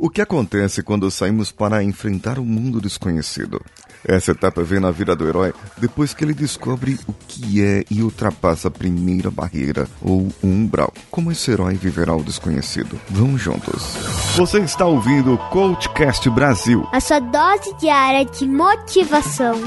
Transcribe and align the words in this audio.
O 0.00 0.08
que 0.08 0.22
acontece 0.22 0.80
quando 0.80 1.10
saímos 1.10 1.50
para 1.50 1.82
enfrentar 1.82 2.38
o 2.38 2.44
mundo 2.44 2.80
desconhecido? 2.80 3.60
Essa 4.06 4.30
etapa 4.30 4.62
vem 4.62 4.78
na 4.78 4.92
vida 4.92 5.16
do 5.16 5.26
herói 5.26 5.52
depois 5.76 6.14
que 6.14 6.22
ele 6.22 6.32
descobre 6.32 6.96
o 7.08 7.12
que 7.12 7.64
é 7.64 7.84
e 7.90 8.00
ultrapassa 8.00 8.68
a 8.68 8.70
primeira 8.70 9.28
barreira 9.28 9.88
ou 10.00 10.28
umbral. 10.40 10.92
Como 11.10 11.32
esse 11.32 11.50
herói 11.50 11.74
viverá 11.74 12.14
o 12.14 12.22
desconhecido? 12.22 12.98
Vamos 13.10 13.42
juntos. 13.42 13.96
Você 14.36 14.60
está 14.60 14.86
ouvindo 14.86 15.34
o 15.34 15.38
Coachcast 15.50 16.30
Brasil 16.30 16.86
a 16.92 17.00
sua 17.00 17.18
dose 17.18 17.74
diária 17.80 18.24
de 18.24 18.46
motivação. 18.46 19.60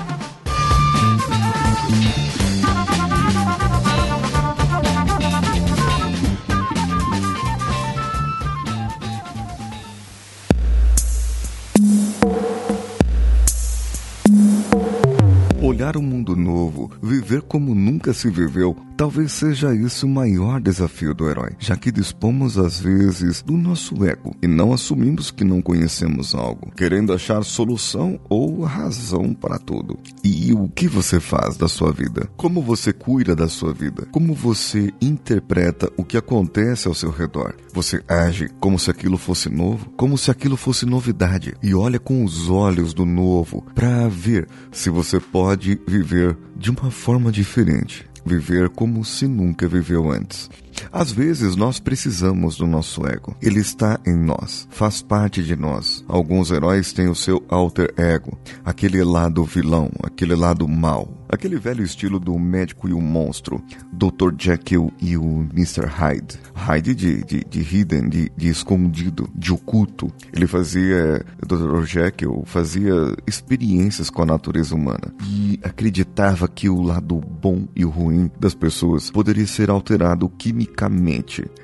Olhar 16.50 16.61
um 16.61 16.61
mundo 16.61 16.61
novo, 16.72 16.90
viver 17.02 17.42
como 17.42 17.76
nunca 17.76 18.14
se 18.14 18.30
viveu, 18.30 18.76
talvez 18.96 19.34
seja 19.34 19.76
esse 19.76 20.06
o 20.06 20.08
maior 20.08 20.62
desafio 20.62 21.14
do 21.14 21.30
herói, 21.30 21.52
já 21.60 21.76
que 21.76 21.92
dispomos 21.92 22.58
às 22.58 22.80
vezes 22.80 23.42
do 23.42 23.58
nosso 23.58 24.06
ego 24.06 24.36
e 24.42 24.48
não 24.48 24.72
assumimos 24.72 25.30
que 25.30 25.44
não 25.44 25.62
conhecemos 25.62 26.34
algo, 26.34 26.72
querendo 26.76 27.12
achar 27.12 27.44
solução 27.44 28.20
ou 28.30 28.64
razão 28.64 29.34
para 29.34 29.60
tudo. 29.60 30.00
E 30.24 30.54
o 30.54 30.70
que 30.70 30.88
você 30.88 31.20
faz 31.20 31.58
da 31.58 31.68
sua 31.68 31.92
vida? 31.92 32.30
Como 32.38 32.62
você 32.62 32.94
cuida 32.94 33.36
da 33.36 33.50
sua 33.50 33.74
vida? 33.74 34.08
Como 34.12 34.34
você 34.34 34.94
interpreta 35.02 35.92
o 35.98 36.06
que 36.06 36.18
acontece 36.18 36.88
ao 36.88 36.94
seu 36.94 37.12
redor? 37.12 37.56
Você 37.74 38.02
age 38.08 38.50
como 38.60 38.80
se 38.80 38.90
aquilo 38.90 39.18
fosse 39.18 39.50
novo, 39.50 39.90
como 39.98 40.18
se 40.18 40.32
aquilo 40.32 40.56
fosse 40.56 40.86
novidade 40.86 41.54
e 41.62 41.74
olha 41.74 42.00
com 42.00 42.24
os 42.24 42.50
olhos 42.50 42.94
do 42.94 43.06
novo 43.06 43.66
para 43.76 44.08
ver 44.08 44.48
se 44.72 44.90
você 44.90 45.20
pode 45.20 45.80
viver 45.88 46.38
de 46.62 46.70
uma 46.70 46.92
forma 46.92 47.32
diferente, 47.32 48.08
viver 48.24 48.70
como 48.70 49.04
se 49.04 49.26
nunca 49.28 49.68
viveu 49.68 50.12
antes. 50.12 50.48
Às 50.92 51.12
vezes 51.12 51.56
nós 51.56 51.80
precisamos 51.80 52.58
do 52.58 52.66
nosso 52.66 53.06
ego. 53.06 53.36
Ele 53.42 53.60
está 53.60 54.00
em 54.06 54.16
nós, 54.16 54.68
faz 54.70 55.02
parte 55.02 55.44
de 55.44 55.56
nós. 55.56 56.04
Alguns 56.08 56.52
heróis 56.52 56.94
têm 56.94 57.10
o 57.10 57.16
seu 57.16 57.44
alter 57.50 57.94
ego, 57.98 58.38
aquele 58.64 59.04
lado 59.04 59.44
vilão, 59.44 59.90
aquele 60.04 60.36
lado 60.36 60.68
mal, 60.68 61.22
aquele 61.30 61.58
velho 61.58 61.84
estilo 61.84 62.20
do 62.20 62.38
médico 62.38 62.90
e 62.90 62.94
o 62.94 63.02
monstro, 63.02 63.64
Dr. 63.92 64.34
Jekyll 64.38 64.92
e 65.02 65.18
o 65.18 65.48
Mr. 65.54 65.86
Hyde. 65.86 66.40
Hyde 66.54 66.96
de, 66.96 67.24
de, 67.24 67.44
de 67.44 67.60
hidden, 67.60 68.10
de, 68.10 68.32
de 68.36 68.50
escondido, 68.50 69.30
de 69.34 69.54
oculto. 69.54 70.12
Ele 70.34 70.46
fazia, 70.48 71.26
Dr. 71.46 71.86
Jekyll 71.86 72.44
fazia 72.46 72.94
experiências 73.26 74.10
com 74.10 74.22
a 74.22 74.26
natureza 74.26 74.76
humana 74.76 75.14
e 75.28 75.60
acreditava 75.64 76.48
que 76.48 76.70
o 76.70 76.82
lado 76.82 77.16
bom 77.16 77.68
e 77.76 77.86
o 77.86 77.90
ruim 77.90 78.30
das 78.40 78.54
pessoas 78.54 79.10
poderia 79.10 79.48
ser 79.48 79.70
alterado 79.70 80.30
quimicamente. 80.30 80.71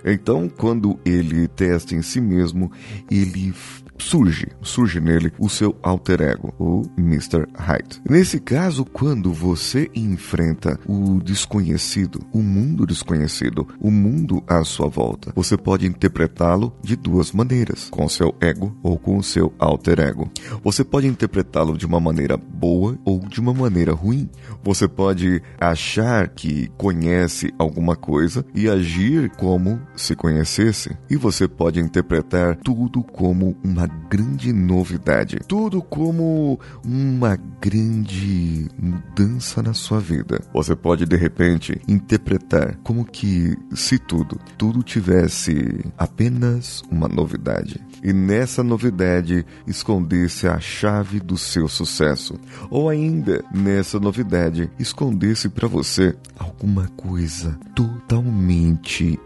Então, 0.06 0.50
quando 0.50 1.00
ele 1.06 1.48
testa 1.48 1.96
em 1.96 2.02
si 2.02 2.22
mesmo, 2.22 2.72
ele 3.10 3.54
surge, 3.98 4.48
surge 4.62 5.00
nele 5.00 5.32
o 5.40 5.50
seu 5.50 5.76
alter 5.82 6.22
ego, 6.22 6.54
o 6.60 6.84
Mr. 6.98 7.48
Hyde. 7.56 8.02
Nesse 8.10 8.40
caso, 8.40 8.86
quando 8.86 9.34
você 9.34 9.90
enfrenta 9.96 10.80
o 10.86 11.20
desconhecido, 11.24 12.22
o 12.32 12.42
mundo 12.42 12.86
desconhecido, 12.86 13.68
o 13.80 13.92
mundo 13.92 14.44
à 14.48 14.64
sua 14.64 14.88
volta, 14.88 15.32
você 15.36 15.58
pode 15.58 15.86
interpretá-lo 15.86 16.74
de 16.82 16.96
duas 16.96 17.32
maneiras, 17.32 17.90
com 17.90 18.08
seu 18.08 18.34
ego 18.40 18.76
ou 18.84 18.98
com 18.98 19.18
o 19.18 19.24
seu 19.24 19.54
alter 19.60 20.00
ego. 20.00 20.30
Você 20.64 20.84
pode 20.84 21.08
interpretá-lo 21.08 21.78
de 21.78 21.86
uma 21.86 22.00
maneira 22.00 22.38
boa 22.38 22.98
ou 23.04 23.20
de 23.20 23.40
uma 23.40 23.54
maneira 23.54 23.94
ruim. 23.94 24.30
Você 24.64 24.88
pode 24.88 25.42
achar 25.60 26.28
que 26.30 26.70
conhece 26.78 27.54
alguma 27.58 27.96
coisa 27.96 28.46
e 28.54 28.70
agir 28.70 28.97
como 29.38 29.80
se 29.96 30.16
conhecesse, 30.16 30.96
e 31.08 31.16
você 31.16 31.48
pode 31.48 31.80
interpretar 31.80 32.56
tudo 32.58 33.04
como 33.04 33.56
uma 33.64 33.86
grande 34.10 34.52
novidade. 34.52 35.40
Tudo 35.48 35.82
como 35.84 36.60
uma 36.84 37.38
grande 37.62 38.68
mudança 38.78 39.62
na 39.62 39.74
sua 39.74 40.00
vida. 40.00 40.42
Você 40.52 40.76
pode 40.76 41.06
de 41.06 41.16
repente 41.16 41.80
interpretar 41.88 42.78
como 42.84 43.06
que 43.06 43.56
se 43.76 44.00
tudo, 44.00 44.40
tudo 44.58 44.82
tivesse 44.82 45.86
apenas 45.96 46.82
uma 46.90 47.08
novidade. 47.08 47.80
E 48.04 48.12
nessa 48.12 48.64
novidade 48.64 49.46
escondesse 49.68 50.48
a 50.48 50.60
chave 50.60 51.20
do 51.20 51.38
seu 51.38 51.68
sucesso. 51.68 52.40
Ou 52.70 52.90
ainda, 52.90 53.44
nessa 53.54 54.00
novidade, 54.00 54.72
escondesse 54.80 55.50
para 55.50 55.68
você 55.68 56.16
alguma 56.40 56.88
coisa 56.96 57.58
totalmente 57.76 58.77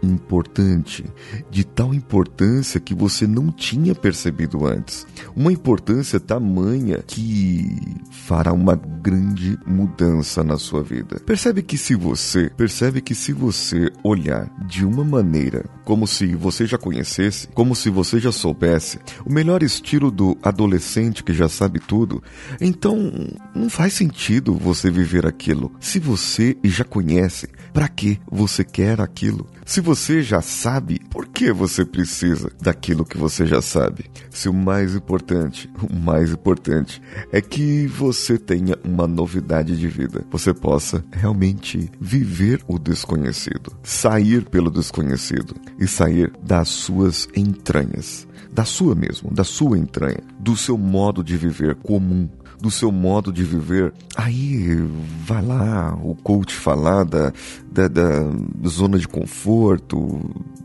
importante, 0.02 1.04
de 1.50 1.64
tal 1.64 1.94
importância 1.94 2.80
que 2.80 2.94
você 2.94 3.26
não 3.26 3.50
tinha 3.50 3.94
percebido 3.94 4.66
antes. 4.66 5.06
Uma 5.34 5.52
importância 5.52 6.18
tamanha 6.18 7.02
que 7.06 7.76
fará 8.10 8.52
uma 8.52 8.74
grande 8.74 9.58
mudança 9.66 10.44
na 10.44 10.58
sua 10.58 10.82
vida. 10.82 11.20
Percebe 11.26 11.62
que 11.62 11.76
se 11.76 11.94
você, 11.94 12.50
percebe 12.56 13.00
que 13.00 13.14
se 13.14 13.32
você 13.32 13.90
olhar 14.02 14.50
de 14.66 14.84
uma 14.84 15.04
maneira 15.04 15.64
como 15.84 16.06
se 16.06 16.34
você 16.34 16.66
já 16.66 16.78
conhecesse, 16.78 17.48
como 17.48 17.74
se 17.74 17.90
você 17.90 18.20
já 18.20 18.30
soubesse, 18.30 18.98
o 19.24 19.32
melhor 19.32 19.62
estilo 19.62 20.10
do 20.10 20.38
adolescente 20.42 21.24
que 21.24 21.32
já 21.32 21.48
sabe 21.48 21.80
tudo, 21.80 22.22
então 22.60 23.12
não 23.54 23.68
faz 23.68 23.92
sentido 23.94 24.54
você 24.54 24.90
viver 24.90 25.26
aquilo. 25.26 25.72
Se 25.80 25.98
você 25.98 26.56
já 26.62 26.84
conhece, 26.84 27.48
para 27.72 27.88
que 27.88 28.20
você 28.30 28.64
quer 28.64 29.00
aquilo? 29.00 29.41
Se 29.64 29.80
você 29.80 30.22
já 30.22 30.40
sabe, 30.40 31.00
por 31.10 31.28
que 31.28 31.52
você 31.52 31.84
precisa 31.84 32.50
daquilo 32.60 33.04
que 33.04 33.16
você 33.16 33.46
já 33.46 33.60
sabe? 33.60 34.04
Se 34.30 34.48
o 34.48 34.52
mais 34.52 34.94
importante, 34.94 35.70
o 35.82 35.94
mais 35.94 36.30
importante 36.30 37.00
é 37.30 37.40
que 37.40 37.86
você 37.86 38.38
tenha 38.38 38.76
uma 38.84 39.06
novidade 39.06 39.76
de 39.78 39.88
vida, 39.88 40.24
você 40.30 40.52
possa 40.52 41.04
realmente 41.12 41.90
viver 42.00 42.62
o 42.66 42.78
desconhecido, 42.78 43.72
sair 43.82 44.44
pelo 44.48 44.70
desconhecido 44.70 45.54
e 45.78 45.86
sair 45.86 46.32
das 46.42 46.68
suas 46.68 47.28
entranhas, 47.34 48.26
da 48.52 48.64
sua 48.64 48.94
mesmo, 48.94 49.30
da 49.32 49.44
sua 49.44 49.78
entranha, 49.78 50.22
do 50.38 50.56
seu 50.56 50.76
modo 50.76 51.22
de 51.24 51.36
viver 51.36 51.76
comum, 51.76 52.28
do 52.60 52.70
seu 52.70 52.90
modo 52.92 53.32
de 53.32 53.42
viver. 53.42 53.92
Aí 54.16 54.76
vai 55.24 55.44
lá 55.44 55.94
o 56.02 56.14
coach 56.14 56.54
falar 56.54 57.04
da, 57.04 57.32
da, 57.70 57.88
da 57.88 58.68
zona 58.68 58.98
de 58.98 59.08
conforto, 59.08 60.20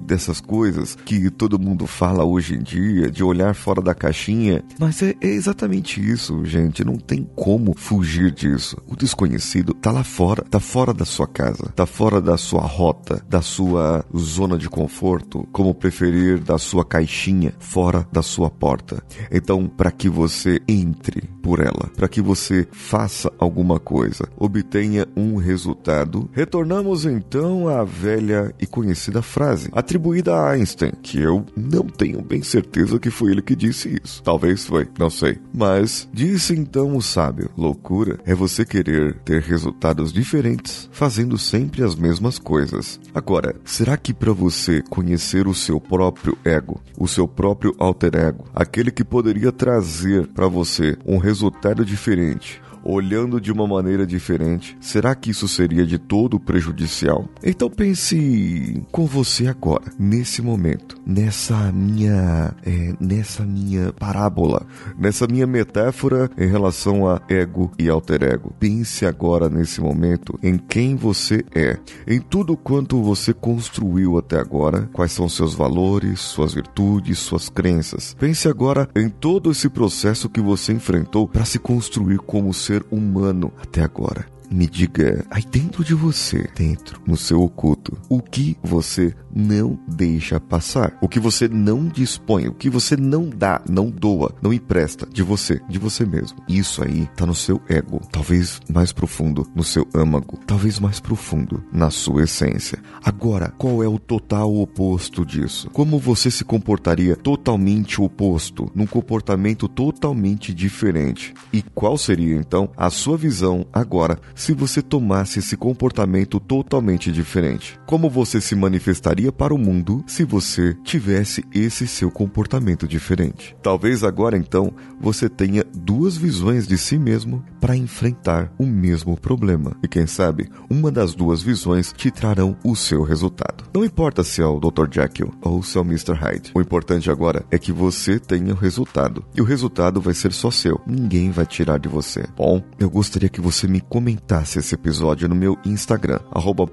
dessas 0.08 0.40
coisas 0.40 0.96
que 0.96 1.30
todo 1.30 1.60
mundo 1.60 1.86
fala 1.86 2.24
hoje 2.24 2.56
em 2.56 2.64
dia, 2.64 3.12
de 3.12 3.24
olhar 3.24 3.54
fora 3.54 3.82
da 3.82 3.94
caixinha. 3.94 4.64
Mas 4.80 5.04
é, 5.04 5.14
é, 5.22 5.28
exatamente 5.28 6.00
isso, 6.02 6.46
gente. 6.46 6.84
Não 6.84 6.96
tem 6.96 7.28
como 7.36 7.74
fugir 7.78 8.32
disso. 8.32 8.78
O 8.88 8.96
desconhecido 8.96 9.74
tá 9.74 9.92
lá 9.92 10.04
fora, 10.04 10.44
tá 10.44 10.60
fora 10.60 10.94
da 10.94 11.04
sua 11.04 11.28
casa, 11.28 11.72
tá 11.76 11.86
fora 11.86 12.22
da 12.22 12.38
sua 12.38 12.62
rota, 12.62 13.22
da 13.30 13.42
sua 13.42 14.06
zona 14.16 14.58
de 14.58 14.70
conforto, 14.70 15.48
como 15.52 15.76
preferir, 15.76 16.40
da 16.40 16.58
sua 16.58 16.86
caixinha, 16.86 17.54
fora 17.60 18.08
da 18.12 18.22
sua 18.22 18.50
porta. 18.50 19.04
Então, 19.30 19.68
para 19.68 19.92
que 19.92 20.08
você 20.08 20.62
entre 20.68 21.24
por 21.42 21.60
ela, 21.60 21.87
para 21.88 22.08
que 22.08 22.22
você 22.22 22.68
faça 22.72 23.32
alguma 23.38 23.80
coisa, 23.80 24.28
obtenha 24.38 25.08
um 25.16 25.38
resultado, 25.38 26.30
retornamos 26.34 27.06
então 27.06 27.68
à 27.68 27.84
velha 27.84 28.54
e 28.60 28.66
conhecida 28.66 29.22
frase 29.22 29.70
atribuída 29.72 30.36
a 30.36 30.52
Einstein, 30.52 30.92
que 31.02 31.20
eu 31.20 31.46
não 31.56 31.84
tenho 31.84 32.22
bem 32.22 32.42
certeza 32.42 33.00
que 33.00 33.12
foi 33.12 33.32
ele 33.32 33.42
que 33.42 33.56
disse 33.56 34.00
isso. 34.04 34.24
Talvez 34.24 34.66
foi, 34.66 34.88
não 34.98 35.10
sei. 35.10 35.38
Mas 35.54 36.08
disse 36.12 36.54
então 36.54 36.96
o 36.96 37.02
sábio: 37.02 37.50
loucura 37.58 38.20
é 38.26 38.34
você 38.34 38.66
querer 38.66 39.16
ter 39.20 39.42
resultados 39.42 40.12
diferentes 40.12 40.90
fazendo 40.92 41.38
sempre 41.38 41.84
as 41.84 41.96
mesmas 41.96 42.40
coisas. 42.40 43.00
Agora, 43.14 43.56
será 43.64 43.98
que 43.98 44.14
para 44.14 44.34
você 44.34 44.82
conhecer 44.90 45.48
o 45.48 45.54
seu 45.54 45.80
próprio 45.80 46.38
ego, 46.44 46.82
o 46.98 47.08
seu 47.08 47.28
próprio 47.28 47.74
alter 47.78 48.16
ego, 48.16 48.46
aquele 48.54 48.92
que 48.92 49.04
poderia 49.04 49.52
trazer 49.52 50.28
para 50.28 50.48
você 50.48 50.98
um 51.06 51.18
resultado 51.18 51.67
diferente, 51.84 52.62
olhando 52.84 53.42
de 53.42 53.52
uma 53.52 53.68
maneira 53.68 54.06
diferente, 54.06 54.78
será 54.80 55.16
que 55.16 55.32
isso 55.32 55.48
seria 55.48 55.86
de 55.86 55.98
todo 55.98 56.40
prejudicial? 56.40 57.28
Então 57.44 57.70
pense 57.70 58.84
com 58.92 59.06
você 59.06 59.48
agora, 59.48 59.92
nesse 60.00 60.42
momento, 60.42 60.98
nessa 61.06 61.72
minha, 61.72 62.54
é, 62.66 62.94
nessa 63.00 63.44
minha 63.44 63.92
parábola, 63.94 64.66
nessa 64.98 65.28
minha 65.28 65.48
metáfora 65.48 66.30
em 66.38 66.48
relação 66.48 67.08
a 67.08 67.22
ego 67.28 67.72
e 67.80 67.90
alter 67.90 68.24
ego. 68.24 68.54
Pense 68.60 69.06
agora 69.06 69.50
nesse 69.50 69.82
momento 69.82 70.38
em 70.44 70.58
quem 70.58 70.96
você 70.96 71.44
é, 71.56 71.78
em 72.08 72.20
tudo 72.20 72.56
quanto 72.56 73.02
você 73.02 73.34
construiu 73.34 74.18
até 74.18 74.40
agora, 74.40 74.90
quais 74.94 75.12
são 75.12 75.28
seus 75.28 75.54
valores, 75.54 76.20
suas 76.20 76.54
virtudes, 76.54 77.20
suas 77.20 77.50
crenças. 77.50 78.16
Pense 78.20 78.48
agora 78.48 78.90
em 78.96 79.10
todo 79.10 79.52
esse 79.52 79.70
processo 79.70 80.30
que 80.30 80.42
você 80.42 80.74
enfrentou 80.74 81.28
para 81.28 81.46
se 81.46 81.60
construir 81.60 82.20
como 82.20 82.54
ser 82.54 82.67
humano 82.92 83.52
até 83.62 83.82
agora 83.82 84.37
me 84.50 84.68
diga 84.68 85.26
aí 85.30 85.44
dentro 85.44 85.84
de 85.84 85.94
você, 85.94 86.50
dentro, 86.56 87.02
no 87.06 87.18
seu 87.18 87.42
oculto, 87.42 87.98
o 88.10 88.22
que 88.22 88.58
você 88.64 89.14
não 89.36 89.78
deixa 89.88 90.40
passar, 90.40 90.98
o 91.02 91.08
que 91.08 91.20
você 91.20 91.48
não 91.48 91.88
dispõe, 91.88 92.48
o 92.48 92.54
que 92.54 92.70
você 92.70 92.96
não 92.98 93.30
dá, 93.30 93.62
não 93.70 93.90
doa, 93.90 94.34
não 94.42 94.54
empresta 94.54 95.08
de 95.12 95.22
você, 95.22 95.62
de 95.70 95.78
você 95.78 96.06
mesmo. 96.06 96.42
Isso 96.48 96.84
aí 96.84 97.08
tá 97.16 97.26
no 97.26 97.36
seu 97.36 97.62
ego, 97.70 98.02
talvez 98.12 98.60
mais 98.72 98.92
profundo 98.92 99.48
no 99.56 99.64
seu 99.64 99.88
âmago, 99.94 100.40
talvez 100.46 100.80
mais 100.80 101.00
profundo 101.00 101.64
na 101.72 101.90
sua 101.90 102.24
essência. 102.24 102.80
Agora, 103.04 103.54
qual 103.58 103.84
é 103.84 103.88
o 103.88 104.00
total 104.00 104.56
oposto 104.56 105.26
disso? 105.26 105.70
Como 105.72 106.00
você 106.00 106.32
se 106.32 106.44
comportaria 106.44 107.16
totalmente 107.16 108.02
oposto, 108.02 108.72
num 108.74 108.88
comportamento 108.88 109.68
totalmente 109.68 110.54
diferente? 110.54 111.34
E 111.54 111.62
qual 111.62 111.98
seria 111.98 112.36
então 112.36 112.70
a 112.76 112.90
sua 112.90 113.18
visão 113.18 113.66
agora 113.72 114.20
se 114.38 114.54
você 114.54 114.84
tomasse 114.84 115.40
esse 115.40 115.58
comportamento 115.58 116.40
totalmente 116.40 117.12
diferente? 117.12 117.78
Como 117.88 118.08
você 118.08 118.40
se 118.40 118.56
manifestaria 118.56 119.32
para 119.32 119.54
o 119.54 119.58
mundo 119.58 120.04
se 120.06 120.24
você 120.24 120.76
tivesse 120.84 121.44
esse 121.52 121.88
seu 121.88 122.12
comportamento 122.12 122.88
diferente? 122.88 123.58
Talvez 123.64 124.04
agora 124.04 124.38
então 124.38 124.72
você 125.02 125.28
tenha 125.28 125.66
duas 125.76 126.16
visões 126.16 126.68
de 126.68 126.78
si 126.78 127.00
mesmo 127.00 127.44
para 127.60 127.76
enfrentar 127.76 128.54
o 128.60 128.66
mesmo 128.66 129.18
problema. 129.20 129.76
E 129.82 129.88
quem 129.88 130.06
sabe, 130.06 130.48
uma 130.70 130.92
das 130.92 131.16
duas 131.16 131.42
visões 131.42 131.92
te 131.92 132.12
trarão 132.12 132.56
o 132.64 132.76
seu 132.76 133.02
resultado. 133.02 133.64
Não 133.74 133.84
importa 133.84 134.24
se 134.24 134.40
é 134.40 134.46
o 134.46 134.60
Dr. 134.60 134.88
Jekyll 134.92 135.34
ou 135.42 135.64
se 135.64 135.80
é 135.80 135.82
o 135.82 135.84
Mr. 135.84 136.14
Hyde. 136.14 136.52
O 136.54 136.62
importante 136.62 137.10
agora 137.10 137.44
é 137.50 137.58
que 137.58 137.72
você 137.72 138.20
tenha 138.20 138.54
o 138.54 138.58
resultado. 138.58 139.26
E 139.36 139.42
o 139.42 139.46
resultado 139.46 140.00
vai 140.00 140.14
ser 140.14 140.32
só 140.32 140.52
seu. 140.52 140.80
Ninguém 140.86 141.32
vai 141.32 141.46
tirar 141.48 141.80
de 141.80 141.90
você. 141.90 142.24
Bom, 142.36 142.62
eu 142.78 142.88
gostaria 142.88 143.30
que 143.30 143.42
você 143.42 143.68
me 143.68 143.82
comentasse 143.82 144.27
comentasse 144.28 144.60
esse 144.60 144.76
episódio 144.76 145.30
no 145.30 145.36
meu 145.36 145.58
Instagram, 145.64 146.20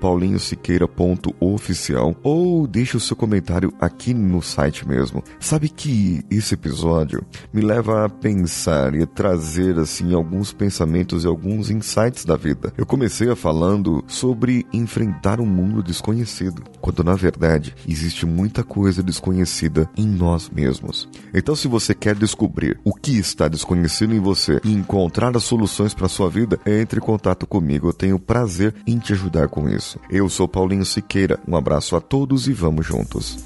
paulinhosiqueira.oficial, 0.00 2.16
ou 2.20 2.66
deixe 2.66 2.96
o 2.96 3.00
seu 3.00 3.14
comentário 3.14 3.72
aqui 3.80 4.12
no 4.12 4.42
site 4.42 4.88
mesmo. 4.88 5.22
Sabe 5.38 5.68
que 5.68 6.24
esse 6.28 6.54
episódio 6.54 7.24
me 7.52 7.60
leva 7.60 8.06
a 8.06 8.08
pensar 8.08 8.96
e 8.96 9.04
a 9.04 9.06
trazer 9.06 9.78
assim 9.78 10.14
alguns 10.14 10.52
pensamentos 10.52 11.22
e 11.22 11.28
alguns 11.28 11.70
insights 11.70 12.24
da 12.24 12.36
vida. 12.36 12.72
Eu 12.76 12.84
comecei 12.84 13.30
a 13.30 13.36
falando 13.36 14.02
sobre 14.08 14.66
enfrentar 14.72 15.40
um 15.40 15.46
mundo 15.46 15.80
desconhecido, 15.80 16.64
quando 16.80 17.04
na 17.04 17.14
verdade 17.14 17.72
existe 17.86 18.26
muita 18.26 18.64
coisa 18.64 19.00
desconhecida 19.00 19.88
em 19.96 20.08
nós 20.08 20.50
mesmos. 20.50 21.08
Então, 21.32 21.54
se 21.54 21.68
você 21.68 21.94
quer 21.94 22.16
descobrir 22.16 22.80
o 22.82 22.92
que 22.92 23.16
está 23.16 23.46
desconhecido 23.46 24.12
em 24.12 24.18
você 24.18 24.60
e 24.64 24.72
encontrar 24.72 25.36
as 25.36 25.44
soluções 25.44 25.94
para 25.94 26.08
sua 26.08 26.28
vida, 26.28 26.58
entre 26.66 26.98
em 26.98 27.02
contato 27.02 27.43
contato 27.44 27.46
comigo. 27.46 27.88
Eu 27.88 27.92
tenho 27.92 28.18
prazer 28.18 28.74
em 28.86 28.98
te 28.98 29.12
ajudar 29.12 29.48
com 29.48 29.68
isso. 29.68 29.98
Eu 30.10 30.28
sou 30.28 30.48
Paulinho 30.48 30.84
Siqueira. 30.84 31.38
Um 31.46 31.56
abraço 31.56 31.94
a 31.94 32.00
todos 32.00 32.48
e 32.48 32.52
vamos 32.52 32.86
juntos. 32.86 33.38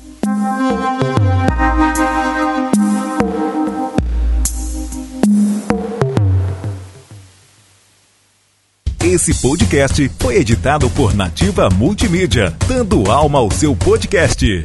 Esse 9.04 9.34
podcast 9.40 10.10
foi 10.18 10.36
editado 10.36 10.90
por 10.90 11.14
Nativa 11.14 11.70
Multimídia, 11.70 12.54
dando 12.68 13.10
alma 13.10 13.38
ao 13.38 13.50
seu 13.50 13.74
podcast. 13.74 14.64